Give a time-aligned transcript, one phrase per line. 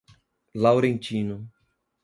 [0.55, 1.47] Laurentino